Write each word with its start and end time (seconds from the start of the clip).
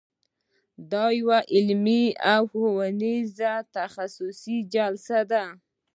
دا 0.91 1.05
یوه 1.19 1.39
علمي 1.55 2.03
او 2.33 2.41
ښوونیزه 2.51 3.53
تخصصي 3.75 4.57
جلسه 4.73 5.19
ده. 5.31 5.43